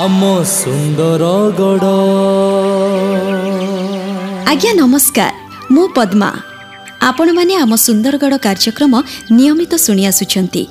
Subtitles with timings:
[0.00, 1.88] ଆମ ସୁନ୍ଦରଗଡ଼
[4.52, 5.32] ଆଜ୍ଞା ନମସ୍କାର।
[5.74, 6.30] ମୁଁ ପଦ୍ମା।
[7.08, 8.94] ଆପଣମାନେ ଆମ ସୁନ୍ଦରଗଡ଼ କାର୍ଯ୍ୟକ୍ରମ
[9.36, 10.62] ନିୟମିତ ଶୁଣି ଆସୁଛନ୍ତି।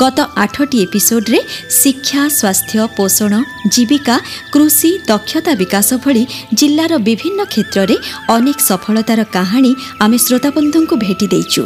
[0.00, 1.38] ଗତ ଆଠଟି ଏପିସୋଡ୍ରେ
[1.80, 3.32] ଶିକ୍ଷା ସ୍ୱାସ୍ଥ୍ୟ ପୋଷଣ
[3.74, 4.16] ଜୀବିକା
[4.52, 6.22] କୃଷି ଦକ୍ଷତା ବିକାଶ ଭଳି
[6.58, 7.96] ଜିଲ୍ଲାର ବିଭିନ୍ନ କ୍ଷେତ୍ରରେ
[8.34, 9.72] ଅନେକ ସଫଳତାର କାହାଣୀ
[10.04, 11.62] ଆମେ ଶ୍ରୋତାବନ୍ଧୁଙ୍କୁ ଭେଟି ଦେଇଛୁ।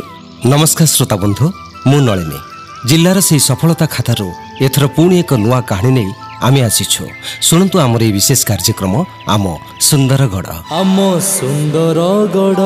[0.52, 1.46] ନମସ୍କାର ଶ୍ରୋତା ବନ୍ଧୁ
[1.88, 2.38] ମୁଁ ନଳିନୀ।
[2.88, 4.26] ଜିଲ୍ଲାର ସେହି ସଫଳତା ଖାତାରୁ
[4.66, 6.12] ଏଥର ପୁଣି ଏକ ନୂଆ କାହାଣୀ ନେଇ
[6.46, 7.02] ଆମେ ଆସିଛୁ
[7.46, 8.94] ଶୁଣନ୍ତୁ ଆମର ଏହି ବିଶେଷ କାର୍ଯ୍ୟକ୍ରମ
[9.34, 9.44] ଆମ
[9.88, 10.48] ସୁନ୍ଦରଗଡ଼
[10.80, 10.96] ଆମ
[11.34, 12.60] ସୁନ୍ଦରଗଡ଼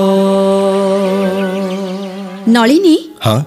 [2.57, 2.97] ନଳିନୀ
[3.27, 3.39] ହଁ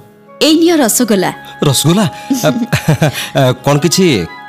[0.47, 1.31] ଏଇ ନିଅ ରସଗୋଲା
[1.67, 2.05] ରସଗୋଲା
[2.47, 2.49] ଆ,
[3.39, 4.05] ଆ, କ'ଣ କିଛି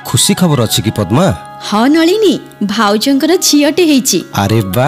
[0.09, 1.25] ଖୁସି ଖବର ଅଛି କି ପଦ୍ମା?
[1.67, 4.87] ହଁ ନଳିନୀ ଭାଉଜଙ୍କର ଝିଅଟେ ହେଇଛି। ଆରେ ବା।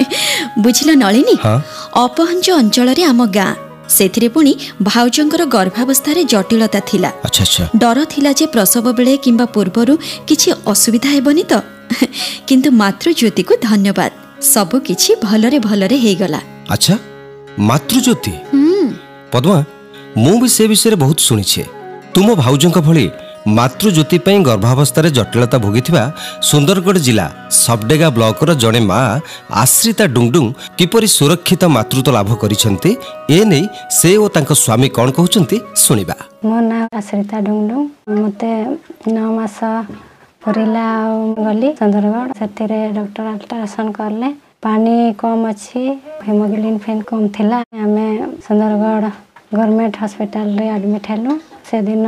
[0.64, 1.56] ବୁଝିଲ ନଳିନୀ ହଁ।
[2.04, 3.52] ଅପହଞ୍ଚ ଅଞ୍ଚଳରେ ଆମ ଗାଁ।
[3.88, 9.98] ସେଥିରେ ପୁଣି ଭାଉଜଙ୍କର ଗର୍ଭାବସ୍ଥାରେ ଜଟିଳତା ଥିଲା। ଆଚ୍ଛା ଆଚ୍ଛା। ଡର ଥିଲା ଯେ ପ୍ରସବ ବେଳେ କିମ୍ବା ପୂର୍ବରୁ
[10.26, 11.54] କିଛି ଅସୁବିଧା ହେବନି ତ?
[12.48, 14.10] କିନ୍ତୁ ମାତୃଜ୍ୟୋତିକୁ ଧନ୍ୟବାଦ।
[14.42, 16.98] ସବୁ କିଛି ଭଲରେ ଭଲରେ ହେଇଗଲା। ଆଚ୍ଛା
[17.58, 18.32] ମାତୃଜ୍ୟୋତି?
[18.52, 18.94] ହୁଁ।
[19.32, 19.64] ପଦ୍ମା
[20.16, 21.62] ମୁଁ ବି ସେ ବିଷୟରେ ବହୁତ ଶୁଣିଛି।
[22.14, 23.10] ତୁମ ଭାଉଜଙ୍କ ଭଳି
[23.46, 26.02] ମାତୃଜ୍ୟୋତି ପାଇଁ ଗର୍ଭାବସ୍ଥାରେ ଜଟିଳତା ଭୋଗିଥିବା
[26.50, 27.26] ସୁନ୍ଦରଗଡ଼ ଜିଲ୍ଲା
[27.64, 29.00] ସବଡେଗା ବ୍ଲକର ଜଣେ ମା
[29.62, 32.90] ଆଶ୍ରିତା ଡୁଙ୍ଗଡୁଙ୍ଗ କିପରି ସୁରକ୍ଷିତ ମାତୃତ୍ୱ ଲାଭ କରିଛନ୍ତି
[33.36, 33.64] ଏ ନେଇ
[33.98, 37.86] ସେ ଓ ତାଙ୍କ ସ୍ୱାମୀ କ'ଣ କହୁଛନ୍ତି ଶୁଣିବା। ମୋ ନାଁ ଆଶ୍ରିତା ଡୁଙ୍ଗଡୁଙ୍ଗ।
[38.22, 38.50] ମୋତେ
[39.14, 39.58] ନଅ ମାସ
[40.42, 40.86] ପୁରିଲା
[41.46, 44.28] ଗଲି ସୁନ୍ଦରଗଡ଼। ସେଥିରେ ଡକ୍ଟର ଅଲ୍ଟ୍ରାସାଉଣ୍ଡ କଲେ।
[44.64, 45.80] ପାଣି କମ୍ ଅଛି
[46.26, 48.06] ହିମୋଗ୍ଲୋବିନ୍ ଫିନ୍ କମ୍ ଥିଲା। ଆମେ
[48.46, 49.06] ସୁନ୍ଦରଗଡ଼
[49.52, 51.32] ଗଭର୍ଣ୍ଣମେଣ୍ଟ ହସ୍ପିଟାଲରେ ଆଡ଼ମିଟ୍ ହେଲୁ।
[51.68, 52.06] ସେଦିନ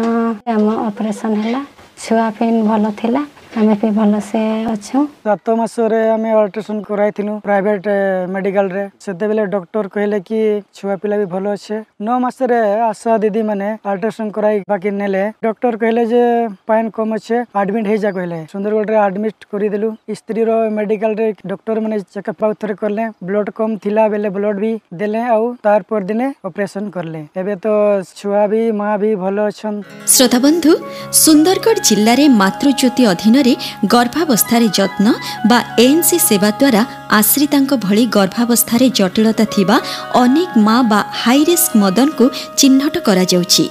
[0.54, 1.60] ଆମ ଅପରେସନ୍ ହେଲା।
[2.02, 3.22] ଛୁଆ ଫିନ୍ ଭଲ ଥିଲା।
[3.56, 4.40] ଆମେ ବି ଭଲସେ
[4.72, 7.86] ଅଛୁ ସାତ ମାସରେ ଆମେ ଅଲ୍ଟ୍ରାସାଉଣ୍ଡ କରାଇଥିଲୁ ପ୍ରାଇଭେଟ
[8.34, 10.40] ମେଡିକାଲରେ ସେତେବେଳେ ଡକ୍ଟର କହିଲେ କି
[10.76, 12.58] ଛୁଆ ପିଲା ବି ଭଲ ଅଛେ ନଅ ମାସରେ
[12.90, 16.22] ଆଶା ଦିଦି ମାନେ ଅଲ୍ଟ୍ରାସାଉଣ୍ଡ କରାଇ ବାକି ନେଲେ ଡକ୍ଟର କହିଲେ ଯେ
[16.68, 22.52] ପାଇନ୍ କମ୍ ଅଛେ ଆଡମିଟ ହେଇଯା କହିଲେ ସୁନ୍ଦରଗଡ଼ରେ ଆଡମିଟ କରିଦେଲୁ ସ୍ତ୍ରୀର ମେଡିକାଲରେ ଡକ୍ଟର ମାନେ ଚେକଅପ୍ ଆଉ
[22.60, 27.54] ଥରେ କଲେ। ବ୍ଲଡ କମ୍ ଥିଲା ବେଲେ ବ୍ଲଡ ବି ଦେଲେ ଆଉ ତାର ପରଦିନେ ଅପରେସନ କଲେ। ଏବେ
[27.64, 27.66] ତ
[28.18, 29.78] ଛୁଆ ବି ମା ବି ଭଲ ଅଛନ୍।
[30.14, 30.72] ଶ୍ରୋତାବନ୍ଧୁ
[31.24, 33.02] ସୁନ୍ଦରଗଡ଼ ଜିଲ୍ଲାରେ ମାତୃଜ୍ୟୋତି
[33.38, 33.54] ଅଧୀନରେ
[33.86, 35.06] ଗର୍ଭାବସ୍ଥାରେ ଯତ୍ନ
[35.50, 36.82] ବା ଏଏନ୍ସି ସେବା ଦ୍ୱାରା
[37.18, 39.76] ଆଶ୍ରିତାଙ୍କ ଭଳି ଗର୍ଭାବସ୍ଥାରେ ଜଟିଳତା ଥିବା
[40.14, 42.24] ଅନେକ ମା ବା ହାଇରିସ୍କ ମଦନକୁ
[42.58, 43.64] ଚିହ୍ନଟ କରାଯାଉଛି।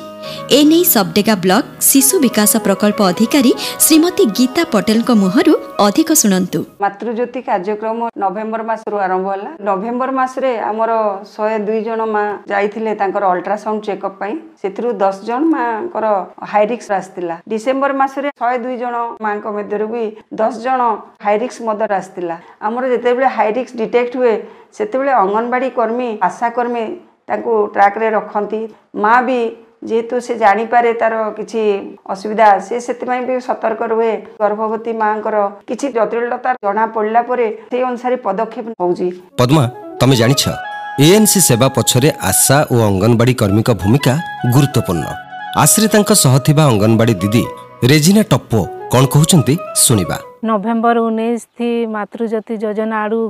[0.58, 3.52] ଏନେଇ ସବଡେଗା ବ୍ଲକ ଶିଶୁ ବିକାଶ ପ୍ରକଳ୍ପ ଅଧିକାରୀ
[3.86, 5.54] ଶ୍ରୀମତୀ ଗୀତା ପଟେଲଙ୍କ ମୁହଁରୁ
[5.88, 10.92] ଅଧିକ ଶୁଣନ୍ତୁ। ମାତୃଜ୍ୟୋତି କାର୍ଯ୍ୟକ୍ରମ ନଭେମ୍ବର ମାସରୁ ଆରମ୍ଭ ହେଲା। ନଭେମ୍ବର ମାସରେ ଆମର
[11.36, 16.06] ଶହେ ଦୁଇ ଜଣ ମା ଯାଇଥିଲେ ତାଙ୍କର ଅଲ୍ଟ୍ରାସାଉଣ୍ଡ ଚେକଅପ୍ ପାଇଁ। ସେଥିରୁ ଦଶ ଜଣ ମାଙ୍କର
[16.52, 18.96] ହାଇରିକ୍ସ ଆସିଥିଲା। ଡିସେମ୍ବର ମାସରେ ଶହେ ଦୁଇ ଜଣ
[19.26, 20.04] ମାଙ୍କ ମଧ୍ୟରୁ ବି
[20.40, 20.82] ଦଶ ଜଣ
[21.26, 22.36] ହାଇରିକ୍ସ ମଦର ଆସିଥିଲା।
[22.68, 24.36] ଆମର ଯେତେବେଳେ ହାଇରିକ୍ସ ଡିଟେକ୍ଟ ହୁଏ
[24.78, 26.84] ସେତେବେଳେ ଅଙ୍ଗନବାଡି କର୍ମୀ ଆଶା କର୍ମୀ
[27.30, 28.62] ତାଙ୍କୁ ଟ୍ରାକରେ ରଖନ୍ତି।
[29.04, 29.40] ମା ବି
[29.82, 31.62] ଯେହେତୁ ସେ ଜାଣିପାରେ ତାର କିଛି
[32.14, 35.36] ଅସୁବିଧା ସେ ସେଥିପାଇଁ ବି ସତର୍କ ରୁହେ। ଗର୍ଭବତୀ ମାଙ୍କର
[35.70, 39.08] କିଛି ଜଟିଳତା ଜଣା ପଡ଼ିଲା ପରେ ସେଇ ଅନୁସାରେ ପଦକ୍ଷେପ ହଉଛି
[39.40, 39.64] ପଦ୍ମା
[40.00, 40.44] ତମେ ଜାଣିଛ
[41.06, 44.14] ଏଏନ୍ସି ସେବା ପଛରେ ଆଶା ଓ ଅଙ୍ଗନବାଡି କର୍ମୀଙ୍କ ଭୂମିକା
[44.54, 45.06] ଗୁରୁତ୍ୱପୂର୍ଣ୍ଣ।
[45.64, 47.44] ଆଶ୍ରିତାଙ୍କ ସହ ଥିବା ଅଙ୍ଗନବାଡି ଦିଦି
[47.92, 48.60] ରେଜିନା ଟପ୍ପୋ
[48.92, 49.54] କ'ଣ କହୁଛନ୍ତି
[49.86, 50.18] ଶୁଣିବା।
[50.50, 51.44] ନଭେମ୍ବର ଉଣେଇଶ
[51.96, 53.22] ମାତୃଜ୍ୟୋତି ଯୋଜନା ଆଡ଼ୁ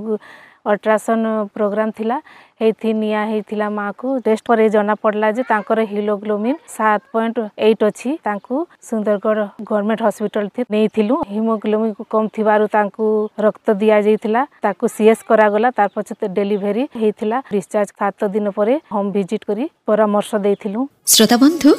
[0.71, 2.17] ଅଲ୍ଟ୍ରାସାଉଣ୍ଡ ପ୍ରୋଗ୍ରାମ ଥିଲା।
[2.61, 8.09] ହେଇଥି ନିଆ ହେଇଥିଲା ମାଆକୁ। ଟେଷ୍ଟ ପରେ ଜଣା ପଡ଼ିଲା ଯେ ତାଙ୍କର ହିମୋଗ୍ଲୋବିନ୍ ସାତ ପଏଣ୍ଟ ଏଇଟ୍ ଅଛି।
[8.27, 8.55] ତାଙ୍କୁ
[8.87, 9.39] ସୁନ୍ଦରଗଡ଼
[9.69, 13.05] ଗଭର୍ଣ୍ଣମେଣ୍ଟ ହସ୍ପିଟାଲ ନେଇଥିଲୁ। ହିମୋଗ୍ଲୋବିନ୍ କମ୍ ଥିବାରୁ ତାଙ୍କୁ
[13.45, 19.45] ରକ୍ତ ଦିଆଯାଇଥିଲା। ତାକୁ ସିଏସ୍ କରାଗଲା। ତାର ପଛେ ଡେଲିଭରି ହେଇଥିଲା। ଡିସଚାର୍ଜ ସାତ ଦିନ ପରେ ହୋମ୍ ଭିଜିଟ୍
[19.49, 20.81] କରି ପରାମର୍ଶ ଦେଇଥିଲୁ।
[21.13, 21.71] ଶ୍ରୋତାବନ୍ଧୁ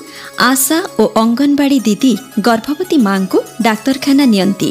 [0.50, 2.12] ଆଶା ଓ ଅଙ୍ଗନବାଡି ଦିଦି
[2.46, 4.70] ଗର୍ଭବତୀ ମାଙ୍କୁ ଡାକ୍ତରଖାନା ନିଅନ୍ତି।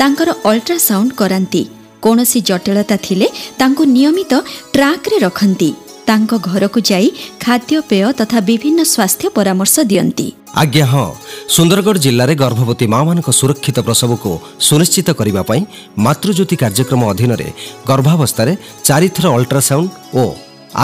[0.00, 1.62] ତାଙ୍କର ଅଲ୍ଟ୍ରାସାଉଣ୍ଡ କରାନ୍ତି।
[2.04, 3.26] କୌଣସି ଜଟିଳତା ଥିଲେ
[3.60, 4.32] ତାଙ୍କୁ ନିୟମିତ
[4.74, 5.70] ଟ୍ରାକ୍ରେ ରଖନ୍ତି।
[6.08, 7.08] ତାଙ୍କ ଘରକୁ ଯାଇ
[7.44, 10.26] ଖାଦ୍ୟପେୟ ତଥା ବିଭିନ୍ନ ସ୍ୱାସ୍ଥ୍ୟ ପରାମର୍ଶ ଦିଅନ୍ତି।
[10.62, 11.06] ଆଜ୍ଞା ହଁ।
[11.54, 14.30] ସୁନ୍ଦରଗଡ଼ ଜିଲ୍ଲାରେ ଗର୍ଭବତୀ ମାମାନଙ୍କ ସୁରକ୍ଷିତ ପ୍ରସବକୁ
[14.68, 15.62] ସୁନିଶ୍ଚିତ କରିବା ପାଇଁ
[16.06, 17.48] ମାତୃଜ୍ୟୋତି କାର୍ଯ୍ୟକ୍ରମ ଅଧୀନରେ
[17.90, 18.52] ଗର୍ଭାବସ୍ଥାରେ
[18.88, 19.90] ଚାରିଥର ଅଲ୍ଟ୍ରାସାଉଣ୍ଡ
[20.20, 20.22] ଓ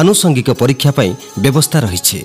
[0.00, 1.10] ଆନୁଷଙ୍ଗିକ ପରୀକ୍ଷା ପାଇଁ
[1.44, 2.18] ବ୍ୟବସ୍ଥା ରହିଛି।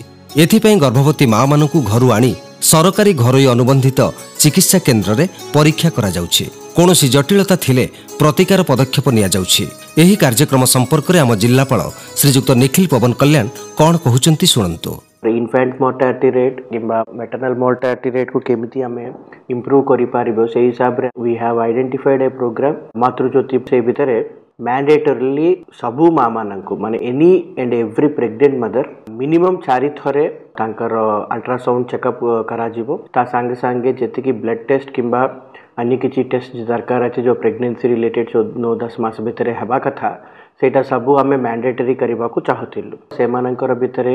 [0.44, 2.32] ଏଥିପାଇଁ ଗର୍ଭବତୀ ମାମାନଙ୍କୁ ଘରୁ ଆଣି
[2.72, 4.00] ସରକାରୀ ଘରୋଇ ଅନୁବନ୍ଧିତ
[4.42, 5.26] ଚିକିତ୍ସା କେନ୍ଦ୍ରରେ
[5.56, 6.46] ପରୀକ୍ଷା କରାଯାଉଛି।
[6.78, 7.84] କୌଣସି ଜଟିଳତା ଥିଲେ
[8.20, 9.64] ପ୍ରତିକାର ପଦକ୍ଷେପ ନିଆଯାଉଛି।
[10.02, 11.82] ଏହି କାର୍ଯ୍ୟକ୍ରମ ସମ୍ପର୍କରେ ଆମ ଜିଲ୍ଲାପାଳ
[12.20, 13.46] ଶ୍ରୀଯୁକ୍ତ ନିଖିଲ ପବନ କଲ୍ୟାଣ
[13.80, 14.92] କ'ଣ କହୁଛନ୍ତି ଶୁଣନ୍ତୁ।
[15.40, 19.06] ଇନଫାଣ୍ଟ ମର୍ଟାଲିଟି ରେଟ୍ କିମ୍ବା ମେଟର୍ନାଲ୍ ମର୍ଟାଲିଟି ରେଟ୍କୁ କେମିତି ଆମେ
[19.54, 24.18] ଇମ୍ପ୍ରୁଭ୍ କରିପାରିବ ସେଇ ହିସାବରେ we have identified a program Matrujyoti ସେଇ ଭିତରେ
[24.66, 28.86] ମ୍ୟାଣ୍ଡେଟରିଲି ସବୁ ମା ମାନଙ୍କୁ ମାନେ any and every pregnant mother
[29.18, 30.24] minimum ଚାରିଥରେ
[30.60, 30.94] ତାଙ୍କର
[31.34, 35.22] ଅଲ୍ଟ୍ରାସାଉଣ୍ଡ ଚେକଅପ୍ କରାଯିବ ତା ସାଙ୍ଗେ ସାଙ୍ଗେ ଯେତିକି ବ୍ଲଡ୍ ଟେଷ୍ଟ କିମ୍ବା
[35.82, 40.10] ଅନ୍ୟ କିଛି ଟେଷ୍ଟ ଦରକାର ଅଛି ଯେଉଁ ପ୍ରେଗନେନ୍ସି ରିଲେଟେଡ଼ ଯେଉଁ ନଅ ଦଶ ମାସ ଭିତରେ ହେବା କଥା
[40.61, 44.13] ସେଇଟା ସବୁ ଆମେ ମ୍ୟାଣ୍ଡେଟରୀ କରିବାକୁ ଚାହୁଁଥିଲୁ ସେମାନଙ୍କର ଭିତରେ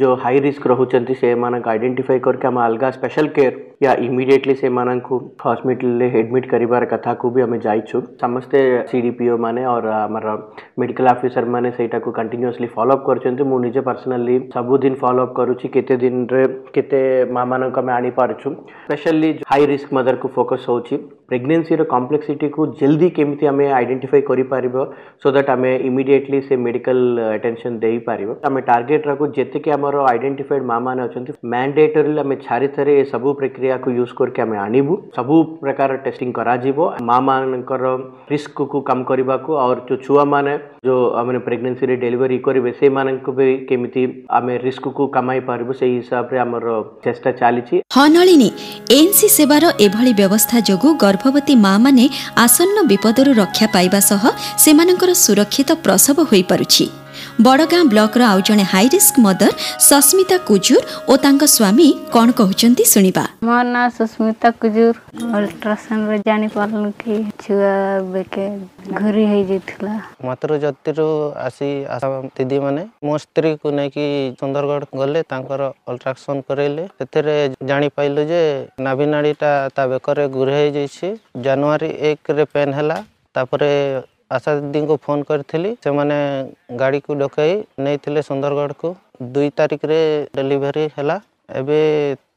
[0.00, 6.06] ଯେଉଁ ହାଇ ରିସ୍କ ରହୁଛନ୍ତି ସେମାନଙ୍କୁ ଆଇଡେଣ୍ଟିଫାଇ କରିକି ଆମେ ଅଲଗା ସ୍ପେଶାଲ କେୟାର ୟା ଇମିଡ଼ିଏଟଲି ସେମାନଙ୍କୁ ହସ୍ପିଟାଲରେ
[6.20, 8.58] ଏଡମିଟ୍ କରିବାର କଥାକୁ ବି ଆମେ ଯାଇଛୁ ସମସ୍ତେ
[8.88, 10.26] ସି ଡି ପି ଓ ମାନେ ଅର ଆମର
[10.80, 16.42] ମେଡ଼ିକାଲ ଅଫିସର ମାନେ ସେଇଟାକୁ କଣ୍ଟିନ୍ୟୁଅସଲି ଫଲୋଅପ୍ କରୁଛନ୍ତି ମୁଁ ନିଜେ ପର୍ସନାଲି ସବୁଦିନ ଫଲୋଅପ୍ କରୁଛି କେତେ ଦିନରେ
[16.74, 17.00] କେତେ
[17.38, 18.48] ମାମାନଙ୍କୁ ଆମେ ଆଣିପାରୁଛୁ
[18.84, 20.96] ସ୍ପେଶାଲି ହାଇ ରିସ୍କ ମଦରକୁ ଫୋକସ୍ ହେଉଛି
[21.29, 24.75] ପ୍ରେଗନେନ୍ସିର କମ୍ପ୍ଲେକ୍ସିଟିକୁ ଜଲ୍ଦି କେମିତି ଆମେ ଆଇଡେଣ୍ଟିଫାଇ କରିପାରିବ
[25.21, 26.97] ସୋ ଦ୍ୟାଟ୍ ଆମେ ଇମିଡ଼ିଏଟଲି ସେ ମେଡ଼ିକାଲ
[27.29, 33.03] ଆଟେନସନ୍ ଦେଇପାରିବ ଆମେ ଟାର୍ଗେଟ୍ ରଖୁ ଯେତିକି ଆମର ଆଇଡେଣ୍ଟିଫାଇଡ୍ ମା ମାନେ ଅଛନ୍ତି ମ୍ୟାଣ୍ଡେଟୋରିଲି ଆମେ ଛାରିଥରେ ଏ
[33.11, 36.79] ସବୁ ପ୍ରକ୍ରିୟାକୁ ୟୁଜ୍ କରିକି ଆମେ ଆଣିବୁ ସବୁ ପ୍ରକାର ଟେଷ୍ଟିଂ କରାଯିବ
[37.09, 37.83] ମା ମାନଙ୍କର
[38.31, 40.53] ରିସ୍କକୁ କମ୍ କରିବାକୁ ଆଉ ଯେଉଁ ଛୁଆମାନେ
[40.85, 44.03] ଯେଉଁ ଆମେ ପ୍ରେଗନେନ୍ସିରେ ଡେଲିଭରି କରିବେ ସେମାନଙ୍କୁ ବି କେମିତି
[44.37, 46.65] ଆମେ ରିସ୍କକୁ କମାଇ ପାରିବୁ ସେଇ ହିସାବରେ ଆମର
[47.03, 48.47] ଚେଷ୍ଟା ଚାଲିଛି ହଁ ନଳିନୀ
[48.95, 52.05] ଏନ୍ସି ସେବାର ଏଭଳି ବ୍ୟବସ୍ଥା ଯୋଗୁଁ ଗର୍ଭବତୀ ମାମାନେ
[52.45, 54.23] ଆସନ୍ନ ବିପଦରୁ ରକ୍ଷା ପାଇବା ସହ
[54.63, 56.85] ସେମାନଙ୍କର ସୁରକ୍ଷିତ ପ୍ରସବ ହୋଇପାରୁଛି।
[57.45, 59.49] ବଡ଼ଗାଁ ବ୍ଲକର ଆଉ ଜଣେ high risk mother
[59.89, 64.95] Sasmita Kujur ଓ ତାଙ୍କ ସ୍ୱାମୀ କ'ଣ କହୁଛନ୍ତି ଶୁଣିବା। ମୋ ନାଁ ସୁସ୍ମିତା କୁଜୁର।
[65.37, 67.73] ଅଲ୍ଟ୍ରାସାଉଣ୍ଡରେ ଜାଣିପାରିଲୁ କି ଛୁଆ
[68.13, 68.45] ବେକେ
[68.99, 69.93] ଘୁରି ହେଇଯାଇଥିଲା।
[70.27, 71.07] ମାତ୍ର ଜାତିରୁ
[71.47, 72.07] ଆସି ଆଶା
[72.37, 74.05] ଦିଦିମାନେ ମୋ ସ୍ତ୍ରୀକୁ ନେଇକି
[74.39, 77.35] ସୁନ୍ଦରଗଡ଼ ଗଲେ ତାଙ୍କର ଅଲ୍ଟ୍ରାସାଉଣ୍ଡ କରାଇଲେ। ସେଥିରେ
[77.69, 78.41] ଜାଣିପାରିଲୁ ଯେ
[78.87, 81.07] ନାଭିନାଳୀଟା ତା ବେକରେ ଗୁରେ ହେଇଯାଇଛି।
[81.45, 82.97] ଜାନୁଆରୀ ଏକରେ ପେନ୍ ହେଲା
[83.35, 83.71] ତାପରେ
[84.35, 86.17] ଆଶା ଦିଦିଙ୍କୁ ଫୋନ୍ କରିଥିଲି। ସେମାନେ
[86.81, 87.51] ଗାଡ଼ିକୁ ଡକାଇ
[87.83, 88.87] ନେଇଥିଲେ ସୁନ୍ଦରଗଡ଼କୁ।
[89.33, 89.99] ଦୁଇ ତାରିଖରେ
[90.37, 91.17] ଡେଲିଭରି ହେଲା।
[91.59, 91.79] ଏବେ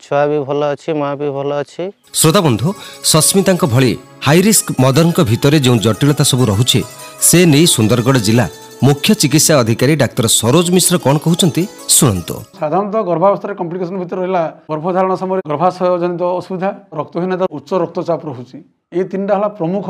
[0.04, 1.84] ଛୁଆ ବି ଭଲ ଅଛି ମା ବି ଭଲ ଅଛି।
[2.20, 2.68] ଶ୍ରୋତାବନ୍ଧୁ
[3.12, 3.92] ସସ୍ମିତାଙ୍କ ଭଳି
[4.26, 6.80] ହାଇରିସ୍କ ମଦରଙ୍କ ଭିତରେ ଯେଉଁ ଜଟିଳତା ସବୁ ରହୁଛି
[7.28, 8.46] ସେ ନେଇ ସୁନ୍ଦରଗଡ଼ ଜିଲ୍ଲା
[8.86, 11.62] ମୁଖ୍ୟ ଚିକିତ୍ସା ଅଧିକାରୀ ଡାକ୍ତର ସରୋଜ ମିଶ୍ର କ'ଣ କହୁଛନ୍ତି
[11.96, 16.70] ଶୁଣନ୍ତୁ। ସାଧାରଣତଃ ଗର୍ଭାବସ୍ଥାରେ କମ୍ପ୍ଲିକେସନ ଭିତରେ ରହିଲା ଗର୍ଭଧାରଣ ସମୟରେ ଗର୍ଭାଶୟ ଜନିତ ଅସୁବିଧା
[17.00, 18.58] ରକ୍ତହୀନତା ଉଚ୍ଚ ରକ୍ତଚାପ ରହୁଛି।
[18.96, 19.88] ଏଇ ତିନିଟା ହେଲା ପ୍ରମୁଖ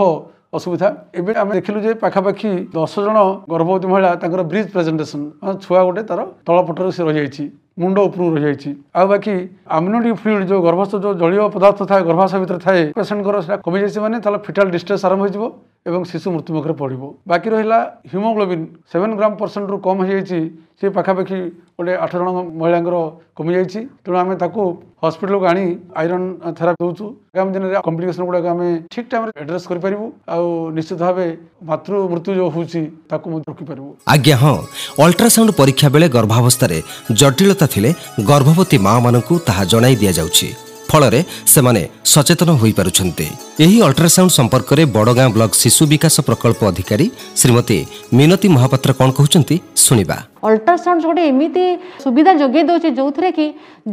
[0.56, 0.88] ଅସୁବିଧା।
[1.18, 3.18] ଏବେ ଆମେ ଦେଖିଲୁ ଯେ ପାଖାପାଖି ଦଶ ଜଣ
[3.52, 5.22] ଗର୍ଭବତୀ ମହିଳା ତାଙ୍କର ବ୍ରିଜ୍ ପ୍ରେଜେଣ୍ଟେସନ
[5.62, 7.44] ଛୁଆ ଗୋଟେ ତାର ତଳପଟରେ ସେ ରହିଯାଇଛି
[7.80, 9.34] ମୁଣ୍ଡ ଉପରକୁ ରହିଯାଇଛି। ଆଉ ବାକି
[9.76, 14.16] ଆମ୍ୟୁନିଟି ଫ୍ଲୁଇଡ୍ ଯେଉଁ ଗର୍ଭସ୍ଥ ଯେଉଁ ଜଳୀୟ ପଦାର୍ଥ ଥାଏ ଗର୍ଭାଶୟ ଭିତରେ ଥାଏ ପେସେଣ୍ଟଙ୍କର ସେଟା କମିଯାଇଛି ମାନେ
[14.24, 15.44] ତାହେଲେ ଫିଟାଲ ଡିଷ୍ଟ୍ରେସ୍ ଆରମ୍ଭ ହୋଇଯିବ।
[15.90, 17.78] ଏବଂ ଶିଶୁ ମୃତ୍ୟୁମୁଖରେ ପଡ଼ିବ। ବାକି ରହିଲା
[18.12, 20.40] ହିମୋଗ୍ଲୋବିନ୍ ସେଭେନ୍ ଗ୍ରାମ ପରସେଣ୍ଟରୁ କମ୍ ହେଇଯାଇଛି।
[20.80, 21.38] ସେ ପାଖାପାଖି
[21.76, 22.28] ଗୋଟେ ଆଠ ଜଣ
[22.60, 22.96] ମହିଳାଙ୍କର
[23.36, 24.62] କମିଯାଇଛି। ତେଣୁ ଆମେ ତାକୁ
[25.02, 25.64] ହସ୍ପିଟାଲକୁ ଆଣି
[26.00, 26.26] ଆଇରନ୍
[26.58, 27.04] ଥେରାପି ଦେଉଛୁ।
[27.34, 30.46] ଆଗାମୀ ଦିନରେ କମ୍ପ୍ଲିକେସନ୍ ଗୁଡ଼ାକ ଆମେ ଠିକ୍ ଟାଇମ୍ରେ ଆଡ୍ରେସ୍ କରିପାରିବୁ। ଆଉ
[30.76, 31.26] ନିଶ୍ଚିତ ଭାବେ
[31.68, 34.56] ମାତୃ ମୃତ୍ୟୁ ଯେଉଁ ହେଉଛି ତାକୁ ମଧ୍ୟ ରୋକିପାରିବୁ ଆଜ୍ଞା ହଁ।
[35.04, 36.78] ଅଲ୍ଟ୍ରାସାଉଣ୍ଡ ପରୀକ୍ଷା ବେଳେ ଗର୍ଭାବସ୍ଥାରେ
[37.20, 37.90] ଜଟିଳତା ଥିଲେ
[38.30, 40.48] ଗର୍ଭବତୀ ମାମାନଙ୍କୁ ତାହା ଜଣାଇ ଦିଆଯାଉଛି।
[40.90, 41.20] ଫଳରେ
[41.54, 41.82] ସେମାନେ
[42.12, 43.26] ସଚେତନ ହୋଇପାରୁଛନ୍ତି।
[43.64, 47.06] ଏହି ଅଲ୍ଟ୍ରାସାଉଣ୍ଡ ସମ୍ପର୍କରେ ବଡ଼ଗାଁ ବ୍ଲକ ଶିଶୁ ବିକାଶ ପ୍ରକଳ୍ପ ଅଧିକାରୀ
[47.40, 47.78] ଶ୍ରୀମତୀ
[48.18, 50.16] ମିନତୀ ମହାପାତ୍ର କ'ଣ କହୁଛନ୍ତି ଶୁଣିବା।
[50.48, 51.64] ଅଲ୍ଟ୍ରାସାଉଣ୍ଡ ଗୋଟେ ଏମିତି
[52.04, 53.46] ସୁବିଧା ଯୋଗାଇ ଦେଉଛି ଯେଉଁଥିରେ କି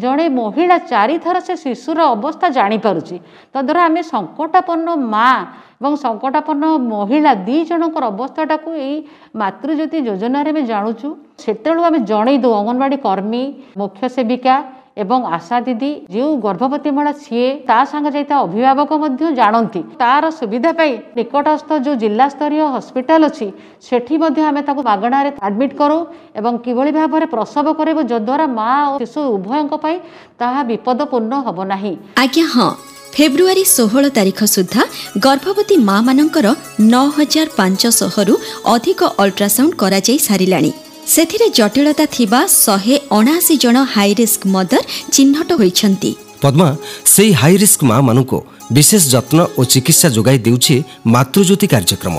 [0.03, 3.15] ଜଣେ ମହିଳା ଚାରିଥର ସେ ଶିଶୁର ଅବସ୍ଥା ଜାଣିପାରୁଛି।
[3.53, 5.29] ତଦ୍ୱାରା ଆମେ ସଙ୍କଟାପନ୍ନ ମା
[5.77, 8.97] ଏବଂ ସଙ୍କଟାପନ୍ନ ମହିଳା ଦୁଇ ଜଣଙ୍କର ଅବସ୍ଥାଟାକୁ ଏଇ
[9.41, 11.07] ମାତୃଜ୍ୟୋତି ଯୋଜନାରେ ଆମେ ଜାଣୁଛୁ।
[11.43, 13.43] ସେତେବେଳୁ ଆମେ ଜଣେଇ ଦେଉ ଅଙ୍ଗନବାଡ଼ି କର୍ମୀ
[13.79, 14.55] ମୁଖ୍ୟ ସେବିକା
[15.02, 20.72] ଏବଂ ଆଶା ଦିଦି ଯେଉଁ ଗର୍ଭବତୀ ମହିଳା ସିଏ ତା ସାଙ୍ଗେ ଯାଇଥିବା ଅଭିଭାବକ ମଧ୍ୟ ଜାଣନ୍ତି ତାର ସୁବିଧା
[20.78, 23.49] ପାଇଁ ନିକଟସ୍ଥ ଯେଉଁ ଜିଲ୍ଲା ସ୍ତରୀୟ ହସ୍ପିଟାଲ ଅଛି
[23.87, 25.99] ସେଠି ମଧ୍ୟ ଆମେ ତାକୁ ମାଗଣାରେ ଆଡମିଟ୍ କରୁ
[26.38, 29.96] ଏବଂ କିଭଳି ଭାବରେ ପ୍ରସବ କରିବୁ ଯଦ୍ୱାରା ମା ଓ ଶିଶୁ ଉଭୟଙ୍କ ପାଇଁ
[30.40, 32.70] ତାହା ବିପଦପୂର୍ଣ୍ଣ ହେବ ନାହିଁ ଆଜ୍ଞା ହଁ
[33.16, 34.82] ଫେବୃଆରୀ ଷୋହଳ ତାରିଖ ସୁଦ୍ଧା
[35.25, 36.46] ଗର୍ଭବତୀ ମାମାନଙ୍କର
[36.93, 38.34] ନଅ ହଜାର ପାଞ୍ଚଶହରୁ
[38.75, 40.72] ଅଧିକ ଅଲ୍ଟ୍ରାସାଉଣ୍ଡ କରାଯାଇ ସାରିଲାଣି
[41.13, 44.81] ସେଥିରେ ଜଟିଳତା ଥିବା ଶହେ ଅଣାଅଶୀ ଜଣ ହାଇରିସ୍କ ମଦର
[45.15, 46.12] ଚିହ୍ନଟ ହୋଇଛନ୍ତି।
[46.44, 46.68] ପଦ୍ମା
[47.13, 48.38] ସେହି ହାଇରିସ୍କ ମାମାନଙ୍କୁ
[48.75, 50.75] ବିଶେଷ ଯତ୍ନ ଓ ଚିକିତ୍ସା ଯୋଗାଇ ଦେଉଛି
[51.13, 52.15] ମାତୃଜ୍ୟୋତି କାର୍ଯ୍ୟକ୍ରମ।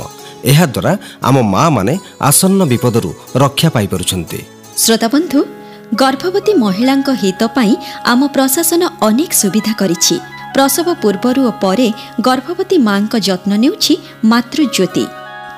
[0.52, 0.93] ଏହାଦ୍ୱାରା
[1.29, 1.94] ଆମ ମାମାନେ
[2.31, 3.10] ଆସନ୍ନ ବିପଦରୁ
[3.43, 4.41] ରକ୍ଷା ପାଇପାରୁଛନ୍ତି।
[4.82, 5.41] ଶ୍ରୋତାବନ୍ଧୁ
[6.03, 7.72] ଗର୍ଭବତୀ ମହିଳାଙ୍କ ହିତ ପାଇଁ
[8.12, 10.17] ଆମ ପ୍ରଶାସନ ଅନେକ ସୁବିଧା କରିଛି।
[10.55, 11.89] ପ୍ରସବ ପୂର୍ବରୁ ଓ ପରେ
[12.29, 13.94] ଗର୍ଭବତୀ ମାଙ୍କ ଯତ୍ନ ନେଉଛି
[14.32, 15.05] ମାତୃଜ୍ୟୋତି।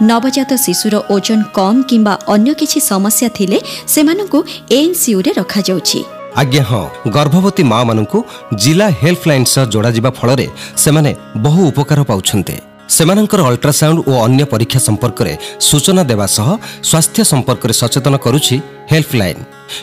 [0.08, 3.58] ନବଜାତ ଶିଶୁର ଓଜନ କମ୍ କିମ୍ବା ଅନ୍ୟ କିଛି ସମସ୍ୟା ଥିଲେ
[3.94, 4.38] ସେମାନଙ୍କୁ
[4.78, 6.00] ଏନ୍ସିୟୁରେ ରଖାଯାଉଛି।
[6.40, 6.84] ଆଜ୍ଞା ହଁ।
[7.16, 8.18] ଗର୍ଭବତୀ ମାମାନଙ୍କୁ
[8.62, 10.46] ଜିଲ୍ଲା ହେଲ୍ପଲାଇନ୍ ସହ ଯୋଡ଼ାଯିବା ଫଳରେ
[10.82, 11.10] ସେମାନେ
[11.44, 12.56] ବହୁ ଉପକାର ପାଉଛନ୍ତି।
[12.96, 15.32] ସେମାନଙ୍କର ଅଲ୍ଟ୍ରାସାଉଣ୍ଡ ଓ ଅନ୍ୟ ପରୀକ୍ଷା ସମ୍ପର୍କରେ
[15.68, 16.48] ସୂଚନା ଦେବା ସହ
[16.88, 18.56] ସ୍ୱାସ୍ଥ୍ୟ ସମ୍ପର୍କରେ ସଚେତନ କରୁଛି
[18.90, 19.40] ହେଲ୍ପଲାଇନ୍।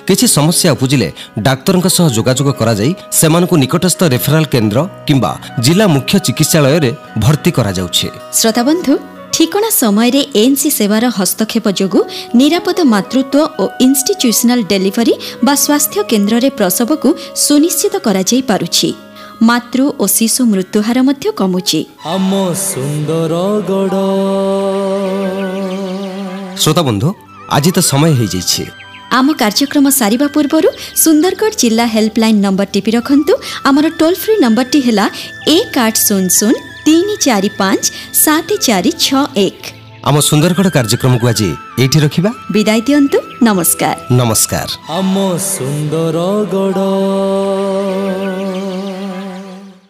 [0.07, 1.09] କିଛି ସମସ୍ୟା ଉପୁଜିଲେ
[1.47, 5.31] ଡାକ୍ତରଙ୍କ ସହ ଯୋଗାଯୋଗ କରାଯାଇ ସେମାନଙ୍କୁ ନିକଟସ୍ଥ ରେଫରାଲ କେନ୍ଦ୍ର କିମ୍ବା
[5.65, 6.91] ଜିଲ୍ଲା ମୁଖ୍ୟ ଚିକିତ୍ସାଳୟରେ
[7.24, 8.07] ଭର୍ତ୍ତି କରାଯାଉଛି।
[8.39, 8.93] ଶ୍ରୋତାବନ୍ଧୁ
[9.38, 12.01] ଠିକଣା ସମୟରେ ଏନ୍ସି ସେବାର ହସ୍ତକ୍ଷେପ ଯୋଗୁଁ
[12.39, 15.13] ନିରାପଦ ମାତୃତ୍ୱ ଓ ଇନ୍ଷ୍ଟିଚ୍ୟୁସନାଲ ଡେଲିଭରି
[15.46, 17.10] ବା ସ୍ୱାସ୍ଥ୍ୟ କେନ୍ଦ୍ରରେ ପ୍ରସବକୁ
[17.46, 18.89] ସୁନିଶ୍ଚିତ କରାଯାଇପାରୁଛି
[19.50, 21.79] ମାତୃ ଓ ଶିଶୁ ମୃତ୍ୟୁହାର ମଧ୍ୟ କମୁଛି।
[22.13, 22.32] ଆମ
[26.62, 27.10] ଶ୍ରୋତାବନ୍ଧୁ
[27.56, 28.63] ଆଜି ତ ସମୟ ହେଇଯାଇଛି।
[29.18, 30.68] ଆମ କାର୍ଯ୍ୟକ୍ରମ ସାରିବା ପୂର୍ବରୁ
[31.02, 33.34] ସୁନ୍ଦରଗଡ଼ ଜିଲ୍ଲା ହେଲ୍ପଲାଇନ୍ ନମ୍ବର ଟିପି ରଖନ୍ତୁ
[33.68, 35.06] ଆମର ଟୋଲ୍ ଫ୍ରି ନମ୍ବରଟି ହେଲା
[35.56, 36.54] ଏକ ଆଠ ଶୂନ ଶୂନ
[36.87, 37.84] ତିନି ଚାରି ପାଞ୍ଚ
[38.25, 39.61] ସାତ ଚାରି ଛଅ ଏକ
[40.08, 41.49] ଆମ ସୁନ୍ଦରଗଡ଼ କାର୍ଯ୍ୟକ୍ରମକୁ ଆଜି
[41.82, 43.18] ଏଇଠି ରଖିବା ବିଦାୟ ଦିଅନ୍ତୁ
[43.49, 44.68] ନମସ୍କାର ନମସ୍କାର
[44.99, 45.14] ଆମ
[45.52, 46.88] ସୁନ୍ଦରଗଡ଼